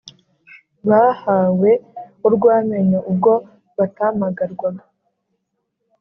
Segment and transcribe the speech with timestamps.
[0.87, 1.71] Bahawe
[2.25, 3.31] urw’amenyo ubwo
[3.77, 4.83] batamagarwaga